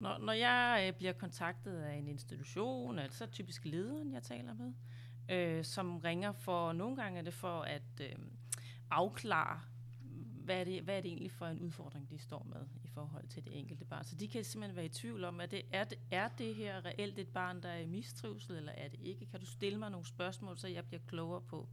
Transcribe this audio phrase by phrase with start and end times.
[0.00, 4.72] Når, når jeg øh, bliver kontaktet af en institution, altså typisk lederen, jeg taler med,
[5.30, 8.16] øh, som ringer for, nogle gange er det for at øh,
[8.90, 9.60] afklare,
[10.44, 13.28] hvad er, det, hvad er det egentlig for en udfordring, de står med i forhold
[13.28, 14.04] til det enkelte barn.
[14.04, 16.84] Så de kan simpelthen være i tvivl om, at det, er, det, er det her
[16.84, 19.26] reelt et barn, der er i mistrivsel, eller er det ikke?
[19.26, 21.68] Kan du stille mig nogle spørgsmål, så jeg bliver klogere på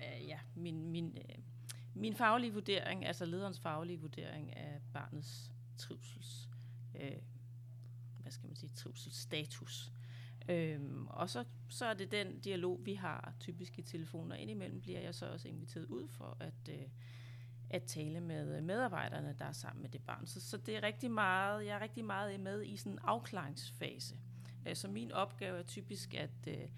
[0.00, 1.38] øh, ja, min, min, øh,
[1.94, 6.48] min faglige vurdering, altså lederens faglige vurdering af barnets trivsels,
[7.00, 7.22] øh,
[8.30, 9.92] hvad skal man sige, trivselsstatus.
[10.48, 14.36] Øhm, og så, så er det den dialog, vi har typisk i telefoner.
[14.36, 16.88] Indimellem bliver jeg så også inviteret ud for at, øh,
[17.70, 20.26] at tale med medarbejderne, der er sammen med det barn.
[20.26, 24.14] Så, så det er rigtig meget, jeg er rigtig meget med i sådan en afklaringsfase.
[24.66, 26.68] Øh, så min opgave er typisk at, øh,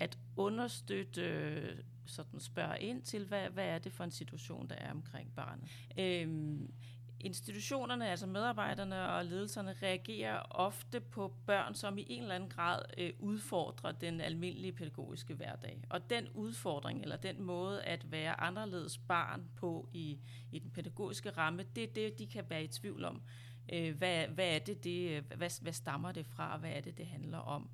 [0.00, 4.74] at understøtte, øh, sådan spørge ind til, hvad, hvad er det for en situation, der
[4.74, 5.68] er omkring barnet.
[5.98, 6.72] Øhm,
[7.20, 12.82] institutionerne, altså medarbejderne og ledelserne, reagerer ofte på børn, som i en eller anden grad
[12.98, 15.82] øh, udfordrer den almindelige pædagogiske hverdag.
[15.90, 20.18] Og den udfordring, eller den måde at være anderledes barn på i,
[20.52, 23.22] i den pædagogiske ramme, det er det, de kan være i tvivl om.
[23.72, 26.80] Øh, hvad, hvad er det, det øh, hvad, hvad stammer det fra, og hvad er
[26.80, 27.70] det, det handler om?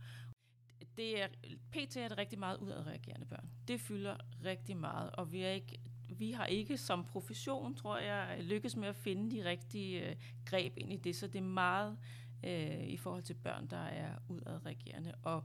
[0.97, 1.28] Det er,
[1.71, 3.51] PT er det rigtig meget udadreagerende børn.
[3.69, 5.78] Det fylder rigtig meget, og vi er ikke
[6.09, 10.73] vi har ikke som profession, tror jeg, lykkes med at finde de rigtige øh, greb
[10.77, 11.99] ind i det, så det er meget
[12.45, 15.15] øh, i forhold til børn, der er udadreagerende.
[15.23, 15.45] Og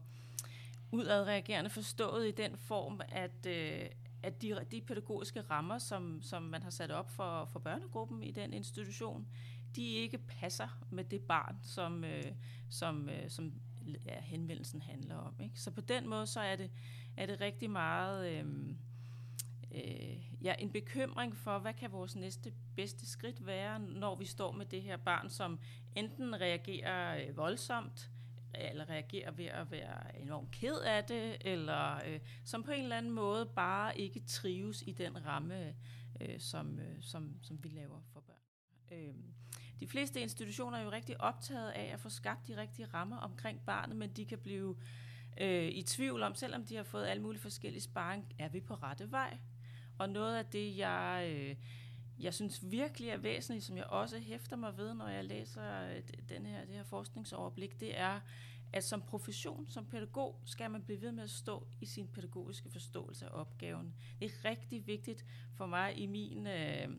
[0.91, 3.89] udadreagerende forstået i den form, at, øh,
[4.23, 8.31] at de, de pædagogiske rammer, som, som man har sat op for, for børnegruppen i
[8.31, 9.27] den institution,
[9.75, 12.31] de ikke passer med det barn, som, øh,
[12.69, 13.53] som, øh, som
[14.05, 15.35] ja, henvendelsen handler om.
[15.39, 15.59] Ikke?
[15.59, 16.71] Så på den måde, så er det,
[17.17, 18.31] er det rigtig meget...
[18.31, 18.75] Øh,
[20.43, 24.65] ja, en bekymring for, hvad kan vores næste bedste skridt være, når vi står med
[24.65, 25.59] det her barn, som
[25.95, 28.09] enten reagerer øh, voldsomt,
[28.55, 32.97] eller reagerer ved at være enormt ked af det, eller øh, som på en eller
[32.97, 35.75] anden måde bare ikke trives i den ramme,
[36.21, 38.35] øh, som, øh, som, som vi laver for børn.
[38.91, 39.13] Øh,
[39.79, 43.65] de fleste institutioner er jo rigtig optaget af at få skabt de rigtige rammer omkring
[43.65, 44.77] barnet, men de kan blive
[45.41, 48.73] øh, i tvivl om, selvom de har fået alle mulige forskellige sparring, er vi på
[48.73, 49.37] rette vej?
[50.01, 51.55] Og noget af det, jeg, øh,
[52.19, 56.01] jeg synes virkelig er væsentligt, som jeg også hæfter mig ved, når jeg læser øh,
[56.29, 58.19] den her, det her forskningsoverblik, det er,
[58.73, 62.69] at som profession, som pædagog, skal man blive ved med at stå i sin pædagogiske
[62.69, 63.93] forståelse af opgaven.
[64.19, 66.47] Det er rigtig vigtigt for mig i min...
[66.47, 66.89] Øh,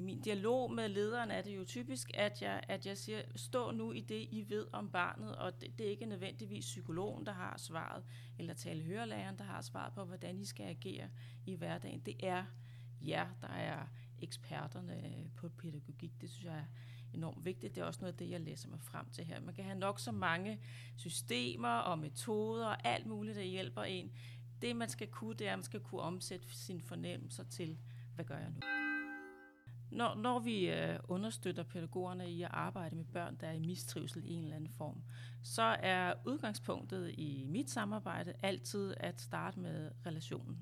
[0.00, 3.70] i min dialog med lederen er det jo typisk, at jeg, at jeg siger, stå
[3.70, 7.32] nu i det, I ved om barnet, og det, det er ikke nødvendigvis psykologen, der
[7.32, 8.04] har svaret,
[8.38, 11.08] eller talehørelæreren, der har svaret på, hvordan I skal agere
[11.46, 12.00] i hverdagen.
[12.00, 12.44] Det er
[13.02, 13.86] jer, der er
[14.18, 16.20] eksperterne på pædagogik.
[16.20, 16.64] Det synes jeg er
[17.14, 17.74] enormt vigtigt.
[17.74, 19.40] Det er også noget af det, jeg læser mig frem til her.
[19.40, 20.60] Man kan have nok så mange
[20.96, 24.12] systemer og metoder og alt muligt, der hjælper en.
[24.62, 27.78] Det, man skal kunne, det er, at man skal kunne omsætte sine fornemmelser til,
[28.14, 28.60] hvad gør jeg nu?
[29.90, 34.22] Når, når vi øh, understøtter pædagogerne i at arbejde med børn, der er i mistrivsel
[34.24, 35.02] i en eller anden form,
[35.42, 40.58] så er udgangspunktet i mit samarbejde altid at starte med relationen.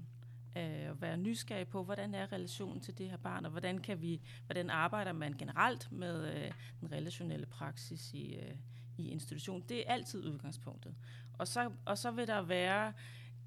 [0.57, 4.03] Øh, at være nysgerrig på, hvordan er relationen til det her barn, og hvordan, kan
[4.03, 8.55] vi, hvordan arbejder man generelt med øh, den relationelle praksis i, øh,
[8.99, 9.65] i institutionen.
[9.69, 10.95] Det er altid udgangspunktet.
[11.39, 12.93] Og så, og så vil der være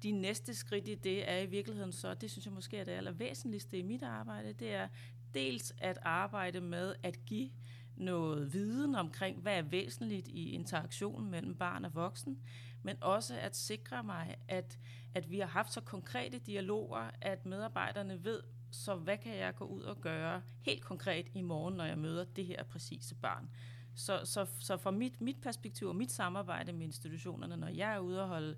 [0.02, 2.92] de næste skridt i det er i virkeligheden så, det synes jeg måske er det
[2.92, 4.88] allervæsentligste i mit arbejde, det er
[5.34, 7.50] dels at arbejde med at give
[7.96, 12.38] noget viden omkring, hvad er væsentligt i interaktionen mellem barn og voksen,
[12.82, 14.78] men også at sikre mig, at,
[15.14, 18.40] at vi har haft så konkrete dialoger, at medarbejderne ved,
[18.70, 22.24] så hvad kan jeg gå ud og gøre helt konkret i morgen, når jeg møder
[22.24, 23.50] det her præcise barn.
[23.94, 27.98] Så, så, så fra mit, mit perspektiv og mit samarbejde med institutionerne, når jeg er
[27.98, 28.56] ude og holde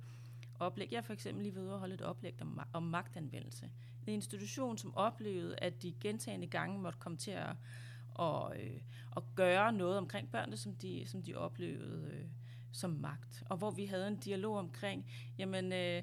[0.67, 0.89] oplæg.
[0.91, 3.71] Jeg er for eksempel lige ved at holde et oplæg om, om magtanvendelse.
[4.01, 7.57] Det er en institution, som oplevede, at de gentagende gange måtte komme til at,
[8.15, 8.81] og, øh,
[9.17, 12.27] at gøre noget omkring børnene, som de, som de oplevede øh,
[12.73, 13.43] som magt.
[13.47, 15.07] Og hvor vi havde en dialog omkring,
[15.39, 16.03] jamen øh,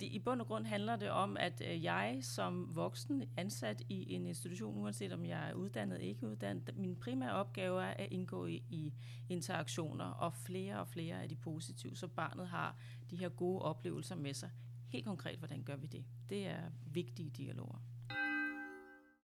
[0.00, 4.12] det, i bund og grund handler det om, at øh, jeg som voksen ansat i
[4.12, 8.08] en institution, uanset om jeg er uddannet eller ikke uddannet, min primære opgave er at
[8.10, 8.92] indgå i, i
[9.28, 12.76] interaktioner, og flere og flere af de positive, så barnet har
[13.10, 14.50] de her gode oplevelser med sig.
[14.88, 16.04] Helt konkret, hvordan gør vi det?
[16.28, 17.78] Det er vigtige dialoger.